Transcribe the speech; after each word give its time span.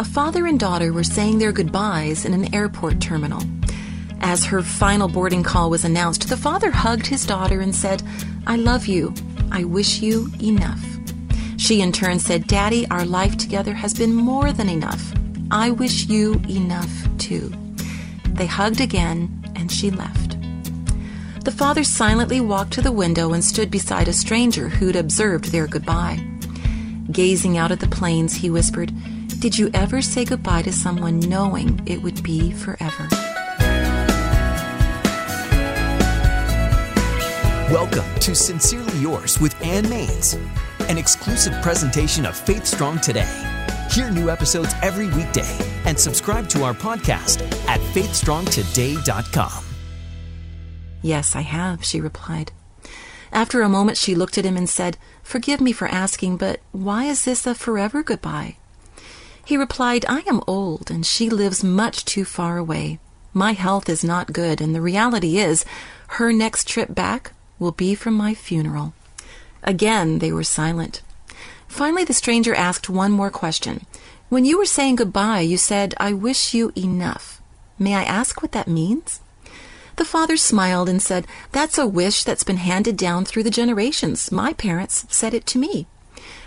A 0.00 0.04
father 0.04 0.46
and 0.46 0.60
daughter 0.60 0.92
were 0.92 1.02
saying 1.02 1.38
their 1.38 1.50
goodbyes 1.50 2.24
in 2.24 2.32
an 2.32 2.54
airport 2.54 3.00
terminal. 3.00 3.42
As 4.20 4.44
her 4.44 4.62
final 4.62 5.08
boarding 5.08 5.42
call 5.42 5.70
was 5.70 5.84
announced, 5.84 6.28
the 6.28 6.36
father 6.36 6.70
hugged 6.70 7.08
his 7.08 7.26
daughter 7.26 7.60
and 7.60 7.74
said, 7.74 8.04
I 8.46 8.54
love 8.54 8.86
you. 8.86 9.12
I 9.50 9.64
wish 9.64 10.00
you 10.00 10.30
enough. 10.40 10.80
She 11.56 11.80
in 11.80 11.90
turn 11.90 12.20
said, 12.20 12.46
Daddy, 12.46 12.86
our 12.90 13.04
life 13.04 13.36
together 13.36 13.74
has 13.74 13.92
been 13.92 14.14
more 14.14 14.52
than 14.52 14.68
enough. 14.68 15.12
I 15.50 15.70
wish 15.70 16.06
you 16.06 16.40
enough 16.48 16.92
too. 17.18 17.52
They 18.34 18.46
hugged 18.46 18.80
again, 18.80 19.42
and 19.56 19.72
she 19.72 19.90
left. 19.90 20.36
The 21.44 21.50
father 21.50 21.82
silently 21.82 22.40
walked 22.40 22.72
to 22.74 22.82
the 22.82 22.92
window 22.92 23.32
and 23.32 23.44
stood 23.44 23.70
beside 23.70 24.06
a 24.06 24.12
stranger 24.12 24.68
who'd 24.68 24.94
observed 24.94 25.46
their 25.46 25.66
goodbye. 25.66 26.24
Gazing 27.10 27.58
out 27.58 27.72
at 27.72 27.80
the 27.80 27.88
planes, 27.88 28.34
he 28.34 28.50
whispered, 28.50 28.92
Did 29.38 29.56
you 29.56 29.70
ever 29.72 30.02
say 30.02 30.24
goodbye 30.24 30.62
to 30.62 30.72
someone 30.72 31.20
knowing 31.20 31.80
it 31.86 32.02
would 32.02 32.20
be 32.24 32.50
forever? 32.50 33.06
Welcome 37.70 38.12
to 38.18 38.34
Sincerely 38.34 38.98
Yours 38.98 39.38
with 39.38 39.54
Ann 39.62 39.84
Maines, 39.84 40.34
an 40.90 40.98
exclusive 40.98 41.52
presentation 41.62 42.26
of 42.26 42.36
Faith 42.36 42.66
Strong 42.66 42.98
Today. 42.98 43.28
Hear 43.92 44.10
new 44.10 44.28
episodes 44.28 44.74
every 44.82 45.06
weekday 45.06 45.56
and 45.84 45.96
subscribe 45.96 46.48
to 46.48 46.64
our 46.64 46.74
podcast 46.74 47.40
at 47.68 47.78
faithstrongtoday.com. 47.94 49.64
Yes, 51.00 51.36
I 51.36 51.42
have, 51.42 51.84
she 51.84 52.00
replied. 52.00 52.50
After 53.30 53.62
a 53.62 53.68
moment, 53.68 53.98
she 53.98 54.16
looked 54.16 54.36
at 54.36 54.44
him 54.44 54.56
and 54.56 54.68
said, 54.68 54.98
Forgive 55.22 55.60
me 55.60 55.70
for 55.70 55.86
asking, 55.86 56.38
but 56.38 56.58
why 56.72 57.04
is 57.04 57.24
this 57.24 57.46
a 57.46 57.54
forever 57.54 58.02
goodbye? 58.02 58.56
He 59.48 59.56
replied, 59.56 60.04
I 60.10 60.24
am 60.26 60.42
old, 60.46 60.90
and 60.90 61.06
she 61.06 61.30
lives 61.30 61.64
much 61.64 62.04
too 62.04 62.26
far 62.26 62.58
away. 62.58 62.98
My 63.32 63.52
health 63.52 63.88
is 63.88 64.04
not 64.04 64.34
good, 64.34 64.60
and 64.60 64.74
the 64.74 64.82
reality 64.82 65.38
is, 65.38 65.64
her 66.18 66.34
next 66.34 66.68
trip 66.68 66.94
back 66.94 67.32
will 67.58 67.72
be 67.72 67.94
from 67.94 68.12
my 68.12 68.34
funeral. 68.34 68.92
Again, 69.62 70.18
they 70.18 70.32
were 70.32 70.44
silent. 70.44 71.00
Finally, 71.66 72.04
the 72.04 72.12
stranger 72.12 72.54
asked 72.54 72.90
one 72.90 73.10
more 73.10 73.30
question. 73.30 73.86
When 74.28 74.44
you 74.44 74.58
were 74.58 74.66
saying 74.66 74.96
goodbye, 74.96 75.40
you 75.40 75.56
said, 75.56 75.94
I 75.96 76.12
wish 76.12 76.52
you 76.52 76.70
enough. 76.76 77.40
May 77.78 77.94
I 77.94 78.02
ask 78.02 78.42
what 78.42 78.52
that 78.52 78.68
means? 78.68 79.22
The 79.96 80.04
father 80.04 80.36
smiled 80.36 80.90
and 80.90 81.00
said, 81.00 81.26
That's 81.52 81.78
a 81.78 81.86
wish 81.86 82.22
that's 82.22 82.44
been 82.44 82.58
handed 82.58 82.98
down 82.98 83.24
through 83.24 83.44
the 83.44 83.58
generations. 83.60 84.30
My 84.30 84.52
parents 84.52 85.06
said 85.08 85.32
it 85.32 85.46
to 85.46 85.58
me. 85.58 85.86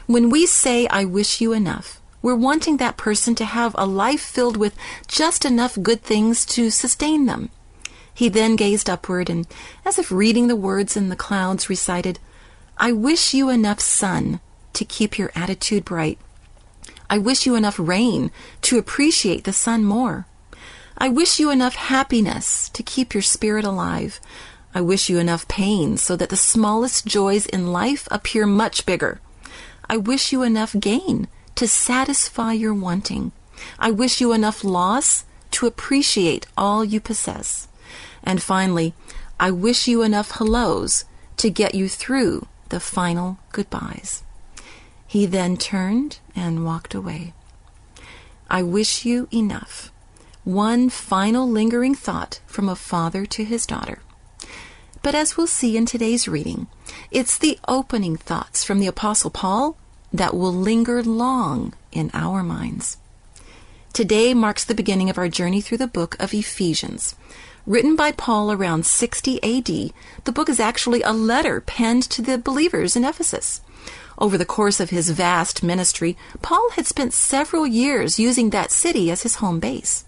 When 0.05 0.29
we 0.29 0.45
say, 0.45 0.85
I 0.89 1.05
wish 1.05 1.41
you 1.41 1.51
enough, 1.51 2.00
we're 2.21 2.35
wanting 2.35 2.77
that 2.77 2.97
person 2.97 3.35
to 3.35 3.45
have 3.45 3.75
a 3.77 3.85
life 3.85 4.21
filled 4.21 4.57
with 4.57 4.75
just 5.07 5.45
enough 5.45 5.77
good 5.81 6.01
things 6.01 6.45
to 6.45 6.69
sustain 6.69 7.25
them. 7.25 7.49
He 8.13 8.29
then 8.29 8.55
gazed 8.55 8.89
upward 8.89 9.29
and, 9.29 9.47
as 9.85 9.97
if 9.97 10.11
reading 10.11 10.47
the 10.47 10.55
words 10.55 10.95
in 10.95 11.09
the 11.09 11.15
clouds, 11.15 11.69
recited, 11.69 12.19
I 12.77 12.91
wish 12.91 13.33
you 13.33 13.49
enough 13.49 13.79
sun 13.79 14.39
to 14.73 14.85
keep 14.85 15.17
your 15.17 15.31
attitude 15.35 15.85
bright. 15.85 16.19
I 17.09 17.17
wish 17.17 17.45
you 17.45 17.55
enough 17.55 17.79
rain 17.79 18.31
to 18.61 18.77
appreciate 18.77 19.43
the 19.43 19.53
sun 19.53 19.83
more. 19.83 20.25
I 20.97 21.09
wish 21.09 21.39
you 21.39 21.49
enough 21.49 21.75
happiness 21.75 22.69
to 22.69 22.83
keep 22.83 23.13
your 23.13 23.23
spirit 23.23 23.65
alive. 23.65 24.19
I 24.73 24.81
wish 24.81 25.09
you 25.09 25.17
enough 25.17 25.47
pain 25.47 25.97
so 25.97 26.15
that 26.15 26.29
the 26.29 26.37
smallest 26.37 27.05
joys 27.05 27.45
in 27.47 27.73
life 27.73 28.07
appear 28.11 28.45
much 28.45 28.85
bigger. 28.85 29.19
I 29.89 29.97
wish 29.97 30.31
you 30.31 30.43
enough 30.43 30.75
gain 30.79 31.27
to 31.61 31.67
satisfy 31.67 32.53
your 32.53 32.73
wanting. 32.73 33.31
I 33.77 33.91
wish 33.91 34.19
you 34.19 34.33
enough 34.33 34.63
loss 34.63 35.25
to 35.51 35.67
appreciate 35.67 36.47
all 36.57 36.83
you 36.83 36.99
possess. 36.99 37.67
And 38.23 38.41
finally, 38.41 38.95
I 39.39 39.51
wish 39.51 39.87
you 39.87 40.01
enough 40.01 40.31
hellos 40.31 41.05
to 41.37 41.51
get 41.51 41.75
you 41.75 41.87
through 41.87 42.47
the 42.69 42.79
final 42.79 43.37
goodbyes. 43.51 44.23
He 45.05 45.27
then 45.27 45.55
turned 45.55 46.17
and 46.35 46.65
walked 46.65 46.95
away. 46.95 47.35
I 48.49 48.63
wish 48.63 49.05
you 49.05 49.27
enough. 49.31 49.91
One 50.43 50.89
final 50.89 51.47
lingering 51.47 51.93
thought 51.93 52.39
from 52.47 52.69
a 52.69 52.75
father 52.75 53.27
to 53.27 53.43
his 53.43 53.67
daughter. 53.67 53.99
But 55.03 55.13
as 55.13 55.37
we'll 55.37 55.45
see 55.45 55.77
in 55.77 55.85
today's 55.85 56.27
reading, 56.27 56.65
it's 57.11 57.37
the 57.37 57.59
opening 57.67 58.17
thoughts 58.17 58.63
from 58.63 58.79
the 58.79 58.87
Apostle 58.87 59.29
Paul 59.29 59.77
that 60.13 60.35
will 60.35 60.53
linger 60.53 61.01
long 61.03 61.73
in 61.91 62.11
our 62.13 62.43
minds. 62.43 62.97
Today 63.93 64.33
marks 64.33 64.63
the 64.63 64.75
beginning 64.75 65.09
of 65.09 65.17
our 65.17 65.29
journey 65.29 65.61
through 65.61 65.79
the 65.79 65.87
book 65.87 66.15
of 66.19 66.33
Ephesians. 66.33 67.15
Written 67.67 67.95
by 67.95 68.11
Paul 68.11 68.51
around 68.51 68.85
60 68.85 69.43
AD, 69.43 69.93
the 70.23 70.31
book 70.31 70.49
is 70.49 70.59
actually 70.59 71.01
a 71.01 71.11
letter 71.11 71.61
penned 71.61 72.03
to 72.03 72.21
the 72.21 72.37
believers 72.37 72.95
in 72.95 73.05
Ephesus. 73.05 73.61
Over 74.17 74.37
the 74.37 74.45
course 74.45 74.79
of 74.79 74.91
his 74.91 75.09
vast 75.09 75.61
ministry, 75.61 76.17
Paul 76.41 76.71
had 76.71 76.85
spent 76.85 77.13
several 77.13 77.67
years 77.67 78.19
using 78.19 78.49
that 78.49 78.71
city 78.71 79.11
as 79.11 79.23
his 79.23 79.35
home 79.35 79.59
base. 79.59 80.05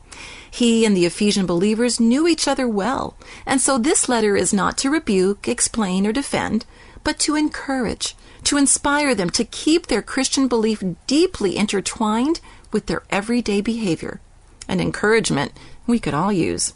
He 0.49 0.85
and 0.85 0.95
the 0.95 1.05
Ephesian 1.05 1.45
believers 1.45 1.99
knew 1.99 2.27
each 2.27 2.47
other 2.47 2.67
well, 2.67 3.15
and 3.45 3.59
so 3.59 3.77
this 3.77 4.07
letter 4.07 4.35
is 4.35 4.53
not 4.53 4.77
to 4.79 4.91
rebuke, 4.91 5.47
explain, 5.47 6.05
or 6.05 6.11
defend, 6.11 6.65
but 7.03 7.19
to 7.19 7.35
encourage, 7.35 8.15
to 8.45 8.57
inspire 8.57 9.15
them 9.15 9.29
to 9.31 9.43
keep 9.43 9.87
their 9.87 10.01
Christian 10.01 10.47
belief 10.47 10.83
deeply 11.07 11.55
intertwined 11.57 12.39
with 12.71 12.87
their 12.87 13.03
everyday 13.09 13.61
behavior. 13.61 14.19
An 14.67 14.79
encouragement 14.79 15.51
we 15.87 15.99
could 15.99 16.13
all 16.13 16.31
use. 16.31 16.73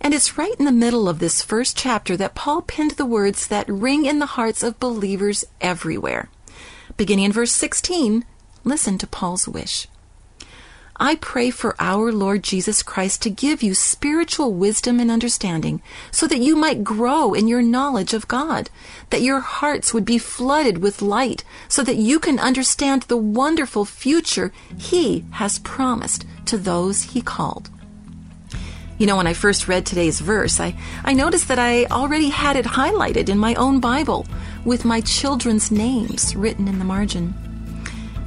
And 0.00 0.14
it's 0.14 0.38
right 0.38 0.54
in 0.58 0.64
the 0.64 0.72
middle 0.72 1.08
of 1.08 1.18
this 1.18 1.42
first 1.42 1.76
chapter 1.76 2.16
that 2.16 2.34
Paul 2.34 2.62
penned 2.62 2.92
the 2.92 3.04
words 3.04 3.46
that 3.48 3.68
ring 3.68 4.06
in 4.06 4.18
the 4.18 4.26
hearts 4.26 4.62
of 4.62 4.80
believers 4.80 5.44
everywhere. 5.60 6.30
Beginning 6.96 7.26
in 7.26 7.32
verse 7.32 7.52
16, 7.52 8.24
listen 8.64 8.98
to 8.98 9.06
Paul's 9.06 9.46
wish. 9.46 9.86
I 11.02 11.14
pray 11.14 11.48
for 11.48 11.74
our 11.78 12.12
Lord 12.12 12.42
Jesus 12.42 12.82
Christ 12.82 13.22
to 13.22 13.30
give 13.30 13.62
you 13.62 13.72
spiritual 13.72 14.52
wisdom 14.52 15.00
and 15.00 15.10
understanding, 15.10 15.80
so 16.10 16.26
that 16.26 16.42
you 16.42 16.54
might 16.54 16.84
grow 16.84 17.32
in 17.32 17.48
your 17.48 17.62
knowledge 17.62 18.12
of 18.12 18.28
God, 18.28 18.68
that 19.08 19.22
your 19.22 19.40
hearts 19.40 19.94
would 19.94 20.04
be 20.04 20.18
flooded 20.18 20.82
with 20.82 21.00
light, 21.00 21.42
so 21.68 21.82
that 21.82 21.96
you 21.96 22.20
can 22.20 22.38
understand 22.38 23.04
the 23.04 23.16
wonderful 23.16 23.86
future 23.86 24.52
He 24.76 25.24
has 25.30 25.58
promised 25.60 26.26
to 26.44 26.58
those 26.58 27.02
He 27.02 27.22
called. 27.22 27.70
You 28.98 29.06
know, 29.06 29.16
when 29.16 29.26
I 29.26 29.32
first 29.32 29.68
read 29.68 29.86
today's 29.86 30.20
verse, 30.20 30.60
I, 30.60 30.76
I 31.02 31.14
noticed 31.14 31.48
that 31.48 31.58
I 31.58 31.86
already 31.86 32.28
had 32.28 32.56
it 32.56 32.66
highlighted 32.66 33.30
in 33.30 33.38
my 33.38 33.54
own 33.54 33.80
Bible 33.80 34.26
with 34.66 34.84
my 34.84 35.00
children's 35.00 35.70
names 35.70 36.36
written 36.36 36.68
in 36.68 36.78
the 36.78 36.84
margin. 36.84 37.32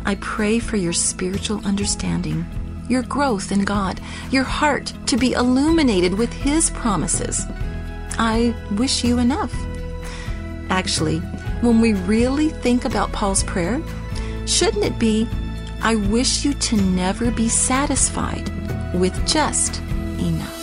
I 0.06 0.16
pray 0.16 0.58
for 0.58 0.76
your 0.76 0.92
spiritual 0.92 1.64
understanding, 1.66 2.46
your 2.88 3.04
growth 3.04 3.52
in 3.52 3.64
God, 3.66 4.00
your 4.32 4.44
heart 4.44 4.94
to 5.08 5.18
be 5.18 5.34
illuminated 5.34 6.14
with 6.14 6.32
His 6.32 6.70
promises. 6.72 7.46
I 8.18 8.56
wish 8.72 9.04
you 9.04 9.20
enough. 9.20 9.54
Actually, 10.70 11.20
when 11.62 11.82
we 11.82 11.94
really 11.94 12.50
think 12.50 12.86
about 12.86 13.12
Paul's 13.12 13.44
prayer, 13.44 13.82
shouldn't 14.46 14.84
it 14.84 15.00
be, 15.00 15.28
I 15.82 15.96
wish 15.96 16.46
you 16.46 16.54
to 16.54 16.78
never 16.78 17.32
be 17.32 17.50
satisfied 17.50 18.50
with 18.94 19.28
just 19.28 19.80
enough? 20.20 20.63